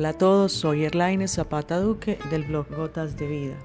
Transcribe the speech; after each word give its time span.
Hola 0.00 0.08
a 0.08 0.14
todos, 0.14 0.52
soy 0.52 0.86
Erlaine 0.86 1.28
Zapata 1.28 1.78
Duque 1.78 2.18
del 2.30 2.44
blog 2.44 2.74
Gotas 2.74 3.18
de 3.18 3.26
Vida. 3.26 3.56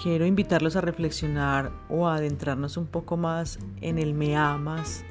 Quiero 0.00 0.26
invitarlos 0.26 0.76
a 0.76 0.80
reflexionar 0.80 1.72
o 1.88 2.06
a 2.06 2.14
adentrarnos 2.14 2.76
un 2.76 2.86
poco 2.86 3.16
más 3.16 3.58
en 3.80 3.98
el 3.98 4.14
me 4.14 4.36
amas 4.36 5.04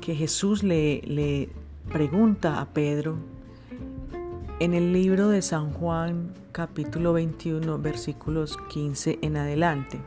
que 0.00 0.14
Jesús 0.14 0.62
le, 0.62 1.02
le 1.02 1.50
pregunta 1.92 2.62
a 2.62 2.72
Pedro 2.72 3.18
en 4.60 4.72
el 4.72 4.94
libro 4.94 5.28
de 5.28 5.42
San 5.42 5.70
Juan 5.74 6.32
capítulo 6.50 7.12
21 7.12 7.78
versículos 7.78 8.56
15 8.70 9.18
en 9.20 9.36
adelante. 9.36 10.00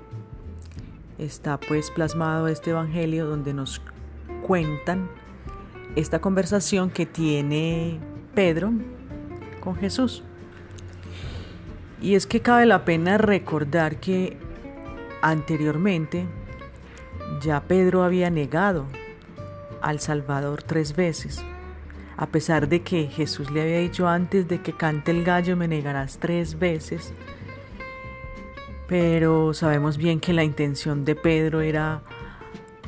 Está 1.20 1.60
pues 1.60 1.92
plasmado 1.92 2.48
este 2.48 2.72
evangelio 2.72 3.28
donde 3.28 3.54
nos 3.54 3.84
cuentan 4.48 5.12
esta 5.96 6.22
conversación 6.22 6.90
que 6.90 7.06
tiene 7.06 8.00
Pedro 8.34 8.72
con 9.60 9.76
Jesús. 9.76 10.24
Y 12.02 12.16
es 12.16 12.26
que 12.26 12.42
cabe 12.42 12.66
la 12.66 12.84
pena 12.84 13.18
recordar 13.18 13.98
que 13.98 14.38
anteriormente 15.22 16.26
ya 17.42 17.62
Pedro 17.62 18.04
había 18.04 18.30
negado 18.30 18.88
al 19.82 20.00
Salvador 20.00 20.64
tres 20.64 20.96
veces. 20.96 21.44
A 22.18 22.28
pesar 22.28 22.68
de 22.68 22.82
que 22.82 23.08
Jesús 23.08 23.52
le 23.52 23.62
había 23.62 23.80
dicho 23.80 24.08
antes 24.08 24.48
de 24.48 24.62
que 24.62 24.74
cante 24.74 25.12
el 25.12 25.24
gallo 25.24 25.56
me 25.56 25.68
negarás 25.68 26.18
tres 26.18 26.58
veces. 26.58 27.14
Pero 28.88 29.54
sabemos 29.54 29.98
bien 29.98 30.20
que 30.20 30.34
la 30.34 30.44
intención 30.44 31.06
de 31.06 31.16
Pedro 31.16 31.62
era 31.62 32.02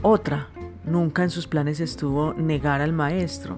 otra. 0.02 0.50
Nunca 0.84 1.24
en 1.24 1.30
sus 1.30 1.48
planes 1.48 1.80
estuvo 1.80 2.34
negar 2.34 2.82
al 2.82 2.94
Maestro. 2.94 3.58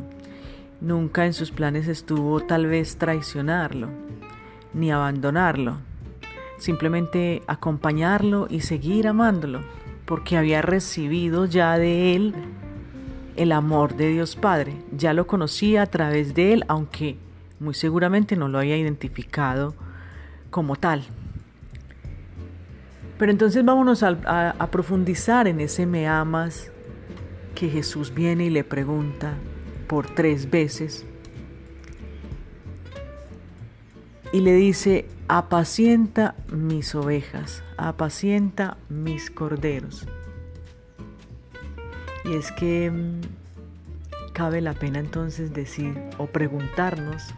Nunca 0.82 1.26
en 1.26 1.34
sus 1.34 1.52
planes 1.52 1.88
estuvo 1.88 2.42
tal 2.42 2.68
vez 2.68 2.98
traicionarlo, 2.98 3.90
ni 4.74 4.92
abandonarlo, 4.92 5.78
simplemente 6.58 7.42
acompañarlo 7.48 8.48
y 8.50 8.62
seguir 8.62 9.08
amándolo, 9.08 9.62
porque 10.06 10.38
había 10.38 10.62
recibido 10.62 11.46
ya 11.46 11.78
de 11.78 12.16
él 12.16 12.36
el 13.36 13.52
amor 13.52 13.96
de 13.96 14.10
Dios 14.10 14.36
Padre, 14.36 14.74
ya 14.96 15.14
lo 15.14 15.28
conocía 15.28 15.82
a 15.82 15.88
través 15.88 16.34
de 16.34 16.54
él, 16.54 16.66
aunque 16.68 17.18
muy 17.60 17.74
seguramente 17.74 18.36
no 18.36 18.48
lo 18.48 18.60
había 18.60 18.78
identificado 18.78 19.76
como 20.50 20.76
tal. 20.76 21.04
Pero 23.18 23.32
entonces 23.32 23.64
vámonos 23.64 24.04
a, 24.04 24.68
profundizar 24.72 25.48
en 25.48 25.62
ese 25.62 25.86
me 25.86 26.08
amas 26.08 26.72
que 27.56 27.70
Jesús 27.70 28.14
viene 28.14 28.46
y 28.46 28.50
le 28.50 28.64
pregunta, 28.64 29.34
por 29.88 30.08
tres 30.08 30.50
veces 30.50 31.06
y 34.36 34.42
le 34.42 34.54
dice, 34.54 35.06
apacienta 35.30 36.36
mis 36.52 36.94
ovejas, 36.94 37.64
apacienta 37.78 38.76
mis 38.90 39.32
corderos. 39.32 40.06
Y 42.26 42.36
es 42.36 42.52
que 42.52 42.92
mm, 42.92 43.22
cabe 44.34 44.60
la 44.60 44.74
pena 44.74 45.00
entonces 45.00 45.54
decir 45.54 45.94
o 46.18 46.28
preguntarnos 46.28 47.34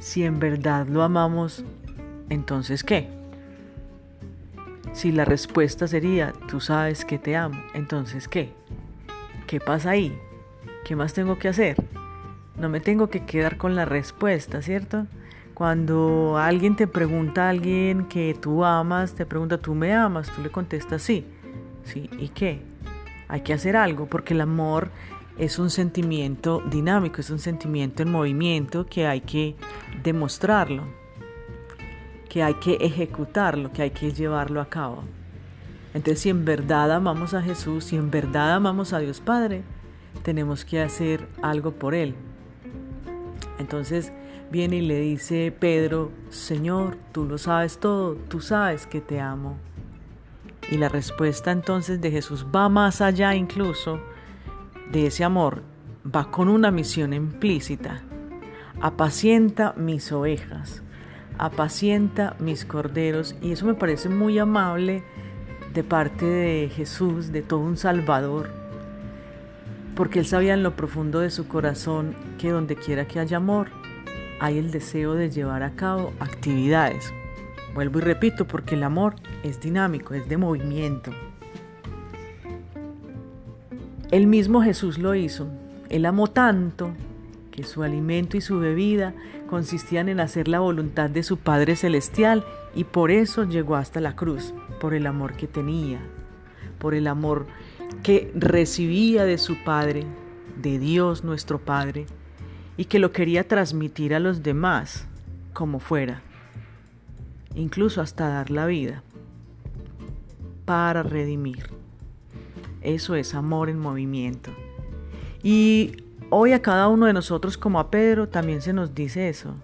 si 0.00 0.24
en 0.24 0.40
verdad 0.40 0.88
lo 0.88 1.04
amamos, 1.04 1.64
entonces 2.28 2.82
¿qué? 2.82 3.08
Si 4.92 5.12
la 5.12 5.24
respuesta 5.24 5.86
sería, 5.86 6.32
tú 6.48 6.60
sabes 6.60 7.04
que 7.04 7.18
te 7.18 7.36
amo, 7.36 7.62
entonces 7.74 8.26
¿qué? 8.26 8.52
¿Qué 9.46 9.60
pasa 9.60 9.90
ahí? 9.90 10.18
¿Qué 10.84 10.96
más 10.96 11.14
tengo 11.14 11.38
que 11.38 11.48
hacer? 11.48 11.76
No 12.58 12.68
me 12.68 12.78
tengo 12.78 13.08
que 13.08 13.24
quedar 13.24 13.56
con 13.56 13.74
la 13.74 13.86
respuesta, 13.86 14.60
¿cierto? 14.60 15.06
Cuando 15.54 16.36
alguien 16.36 16.76
te 16.76 16.86
pregunta 16.86 17.46
a 17.46 17.50
alguien 17.50 18.04
que 18.06 18.36
tú 18.38 18.64
amas, 18.64 19.14
te 19.14 19.24
pregunta, 19.24 19.56
¿tú 19.58 19.74
me 19.74 19.94
amas? 19.94 20.30
Tú 20.30 20.42
le 20.42 20.50
contestas 20.50 21.02
sí. 21.02 21.26
Sí, 21.84 22.10
¿y 22.18 22.28
qué? 22.28 22.60
Hay 23.28 23.40
que 23.40 23.54
hacer 23.54 23.76
algo 23.76 24.06
porque 24.06 24.34
el 24.34 24.42
amor 24.42 24.90
es 25.38 25.58
un 25.58 25.70
sentimiento 25.70 26.62
dinámico, 26.70 27.20
es 27.20 27.30
un 27.30 27.38
sentimiento 27.38 28.02
en 28.02 28.12
movimiento 28.12 28.84
que 28.86 29.06
hay 29.06 29.22
que 29.22 29.56
demostrarlo, 30.02 30.84
que 32.28 32.42
hay 32.42 32.54
que 32.54 32.74
ejecutarlo, 32.74 33.72
que 33.72 33.82
hay 33.82 33.90
que 33.90 34.12
llevarlo 34.12 34.60
a 34.60 34.68
cabo. 34.68 35.02
Entonces, 35.94 36.20
si 36.20 36.30
en 36.30 36.44
verdad 36.44 36.92
amamos 36.92 37.32
a 37.32 37.42
Jesús, 37.42 37.84
si 37.84 37.96
en 37.96 38.10
verdad 38.10 38.54
amamos 38.54 38.92
a 38.92 38.98
Dios 38.98 39.20
Padre, 39.20 39.62
tenemos 40.22 40.64
que 40.64 40.80
hacer 40.80 41.26
algo 41.42 41.72
por 41.72 41.94
Él. 41.94 42.14
Entonces 43.58 44.12
viene 44.50 44.76
y 44.76 44.82
le 44.82 45.00
dice 45.00 45.54
Pedro, 45.58 46.10
Señor, 46.30 46.96
tú 47.12 47.24
lo 47.24 47.38
sabes 47.38 47.78
todo, 47.78 48.16
tú 48.28 48.40
sabes 48.40 48.86
que 48.86 49.00
te 49.00 49.20
amo. 49.20 49.56
Y 50.70 50.76
la 50.76 50.88
respuesta 50.88 51.52
entonces 51.52 52.00
de 52.00 52.10
Jesús 52.10 52.46
va 52.54 52.68
más 52.68 53.00
allá 53.00 53.34
incluso 53.34 54.00
de 54.90 55.06
ese 55.06 55.24
amor, 55.24 55.62
va 56.04 56.30
con 56.30 56.48
una 56.48 56.70
misión 56.70 57.12
implícita. 57.12 58.02
Apacienta 58.80 59.74
mis 59.76 60.10
ovejas, 60.10 60.82
apacienta 61.38 62.36
mis 62.38 62.64
corderos. 62.64 63.36
Y 63.40 63.52
eso 63.52 63.66
me 63.66 63.74
parece 63.74 64.08
muy 64.08 64.38
amable 64.38 65.04
de 65.72 65.84
parte 65.84 66.24
de 66.24 66.70
Jesús, 66.74 67.30
de 67.30 67.42
todo 67.42 67.60
un 67.60 67.76
Salvador 67.76 68.63
porque 69.94 70.18
él 70.18 70.26
sabía 70.26 70.54
en 70.54 70.62
lo 70.62 70.76
profundo 70.76 71.20
de 71.20 71.30
su 71.30 71.46
corazón 71.46 72.14
que 72.38 72.50
donde 72.50 72.76
quiera 72.76 73.06
que 73.06 73.20
haya 73.20 73.36
amor, 73.36 73.68
hay 74.40 74.58
el 74.58 74.70
deseo 74.70 75.14
de 75.14 75.30
llevar 75.30 75.62
a 75.62 75.76
cabo 75.76 76.12
actividades. 76.20 77.12
Vuelvo 77.74 77.98
y 77.98 78.02
repito, 78.02 78.46
porque 78.46 78.74
el 78.74 78.82
amor 78.82 79.14
es 79.42 79.60
dinámico, 79.60 80.14
es 80.14 80.28
de 80.28 80.36
movimiento. 80.36 81.10
El 84.10 84.26
mismo 84.26 84.62
Jesús 84.62 84.98
lo 84.98 85.14
hizo. 85.14 85.48
Él 85.88 86.06
amó 86.06 86.28
tanto 86.28 86.92
que 87.50 87.64
su 87.64 87.82
alimento 87.82 88.36
y 88.36 88.40
su 88.40 88.58
bebida 88.58 89.14
consistían 89.48 90.08
en 90.08 90.20
hacer 90.20 90.48
la 90.48 90.60
voluntad 90.60 91.10
de 91.10 91.22
su 91.22 91.36
Padre 91.36 91.76
Celestial 91.76 92.44
y 92.74 92.84
por 92.84 93.10
eso 93.10 93.44
llegó 93.44 93.76
hasta 93.76 94.00
la 94.00 94.16
cruz, 94.16 94.54
por 94.80 94.94
el 94.94 95.06
amor 95.06 95.34
que 95.34 95.46
tenía, 95.46 96.00
por 96.78 96.94
el 96.94 97.06
amor 97.06 97.46
que 97.46 97.73
recibía 98.34 99.24
de 99.24 99.38
su 99.38 99.56
Padre, 99.64 100.04
de 100.60 100.78
Dios 100.78 101.24
nuestro 101.24 101.58
Padre, 101.58 102.06
y 102.76 102.86
que 102.86 102.98
lo 102.98 103.12
quería 103.12 103.46
transmitir 103.46 104.14
a 104.14 104.20
los 104.20 104.42
demás 104.42 105.06
como 105.52 105.78
fuera, 105.78 106.22
incluso 107.54 108.00
hasta 108.00 108.28
dar 108.28 108.50
la 108.50 108.66
vida 108.66 109.02
para 110.64 111.02
redimir. 111.02 111.70
Eso 112.80 113.14
es 113.14 113.34
amor 113.34 113.70
en 113.70 113.78
movimiento. 113.78 114.50
Y 115.42 115.96
hoy 116.30 116.52
a 116.52 116.62
cada 116.62 116.88
uno 116.88 117.06
de 117.06 117.12
nosotros 117.12 117.56
como 117.56 117.78
a 117.78 117.90
Pedro 117.90 118.28
también 118.28 118.60
se 118.60 118.72
nos 118.72 118.94
dice 118.94 119.28
eso. 119.28 119.54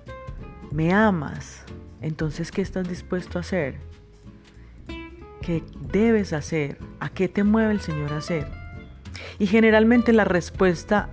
Me 0.70 0.92
amas. 0.92 1.64
Entonces, 2.00 2.50
¿qué 2.50 2.62
estás 2.62 2.88
dispuesto 2.88 3.38
a 3.38 3.42
hacer? 3.42 3.76
¿Qué 5.40 5.64
debes 5.92 6.32
hacer? 6.32 6.78
¿A 7.00 7.08
qué 7.08 7.28
te 7.28 7.44
mueve 7.44 7.72
el 7.72 7.80
Señor 7.80 8.12
a 8.12 8.18
hacer? 8.18 8.46
Y 9.38 9.46
generalmente 9.46 10.12
la 10.12 10.24
respuesta 10.24 11.08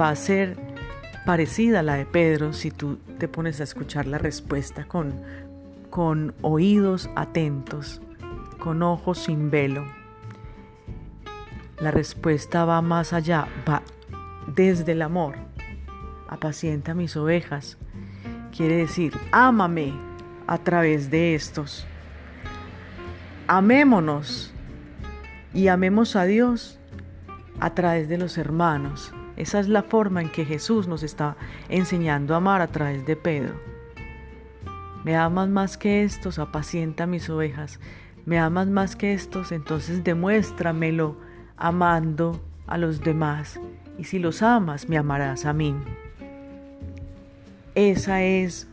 va 0.00 0.10
a 0.10 0.16
ser 0.16 0.56
parecida 1.26 1.80
a 1.80 1.82
la 1.82 1.94
de 1.94 2.06
Pedro 2.06 2.52
si 2.52 2.70
tú 2.70 2.98
te 3.18 3.26
pones 3.26 3.60
a 3.60 3.64
escuchar 3.64 4.06
la 4.06 4.18
respuesta 4.18 4.84
con, 4.84 5.14
con 5.90 6.34
oídos 6.40 7.10
atentos, 7.16 8.00
con 8.58 8.82
ojos 8.82 9.18
sin 9.18 9.50
velo. 9.50 9.84
La 11.78 11.90
respuesta 11.90 12.64
va 12.64 12.80
más 12.80 13.12
allá, 13.12 13.48
va 13.68 13.82
desde 14.46 14.92
el 14.92 15.02
amor. 15.02 15.34
Apacienta 16.28 16.94
mis 16.94 17.16
ovejas. 17.16 17.76
Quiere 18.56 18.76
decir, 18.76 19.12
ámame 19.32 19.92
a 20.46 20.58
través 20.58 21.10
de 21.10 21.34
estos 21.34 21.86
amémonos 23.46 24.52
y 25.52 25.68
amemos 25.68 26.16
a 26.16 26.24
Dios 26.24 26.78
a 27.60 27.74
través 27.74 28.08
de 28.08 28.18
los 28.18 28.38
hermanos. 28.38 29.12
Esa 29.36 29.60
es 29.60 29.68
la 29.68 29.82
forma 29.82 30.22
en 30.22 30.30
que 30.30 30.44
Jesús 30.44 30.86
nos 30.86 31.02
está 31.02 31.36
enseñando 31.68 32.34
a 32.34 32.38
amar 32.38 32.60
a 32.60 32.68
través 32.68 33.04
de 33.06 33.16
Pedro. 33.16 33.54
Me 35.04 35.16
amas 35.16 35.48
más 35.48 35.76
que 35.76 36.04
estos, 36.04 36.38
apacienta 36.38 37.06
mis 37.06 37.28
ovejas. 37.28 37.80
Me 38.24 38.38
amas 38.38 38.68
más 38.68 38.96
que 38.96 39.12
estos, 39.12 39.52
entonces 39.52 40.02
demuéstramelo 40.02 41.18
amando 41.56 42.42
a 42.66 42.78
los 42.78 43.00
demás. 43.00 43.60
Y 43.98 44.04
si 44.04 44.18
los 44.18 44.42
amas, 44.42 44.88
me 44.88 44.96
amarás 44.96 45.44
a 45.44 45.52
mí. 45.52 45.74
Esa 47.74 48.22
es 48.22 48.68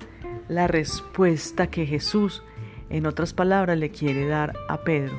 la 0.48 0.68
respuesta 0.68 1.68
que 1.68 1.86
Jesús 1.86 2.44
en 2.92 3.06
otras 3.06 3.34
palabras 3.34 3.78
le 3.78 3.90
quiere 3.90 4.28
dar 4.28 4.54
a 4.68 4.82
Pedro. 4.84 5.16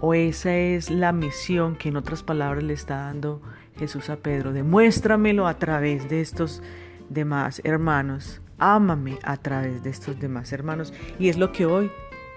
O 0.00 0.14
esa 0.14 0.56
es 0.56 0.90
la 0.90 1.12
misión 1.12 1.76
que 1.76 1.90
en 1.90 1.96
otras 1.96 2.22
palabras 2.22 2.64
le 2.64 2.72
está 2.72 2.96
dando 2.96 3.40
Jesús 3.78 4.10
a 4.10 4.16
Pedro. 4.16 4.52
Demuéstramelo 4.52 5.46
a 5.46 5.58
través 5.58 6.08
de 6.08 6.20
estos 6.20 6.62
demás 7.08 7.60
hermanos. 7.64 8.40
Ámame 8.58 9.18
a 9.22 9.36
través 9.36 9.82
de 9.82 9.90
estos 9.90 10.18
demás 10.18 10.52
hermanos. 10.52 10.92
Y 11.18 11.28
es 11.28 11.36
lo 11.36 11.52
que 11.52 11.66
hoy 11.66 11.90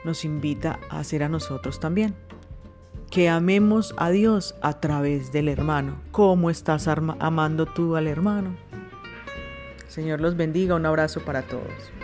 nos 0.03 0.25
invita 0.25 0.79
a 0.89 0.99
hacer 0.99 1.23
a 1.23 1.29
nosotros 1.29 1.79
también. 1.79 2.15
Que 3.09 3.29
amemos 3.29 3.95
a 3.97 4.09
Dios 4.09 4.55
a 4.61 4.79
través 4.79 5.31
del 5.31 5.47
hermano. 5.47 6.01
¿Cómo 6.11 6.49
estás 6.49 6.87
amando 6.87 7.65
tú 7.65 7.95
al 7.95 8.07
hermano? 8.07 8.55
Señor 9.87 10.19
los 10.19 10.35
bendiga. 10.35 10.75
Un 10.75 10.85
abrazo 10.85 11.21
para 11.21 11.43
todos. 11.43 11.96